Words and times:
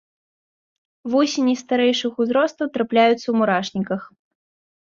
Вусені 1.15 1.53
старэйшых 1.63 2.13
узростаў 2.25 2.73
трапляюцца 2.79 3.21
ў 3.29 3.35
мурашніках. 3.43 4.01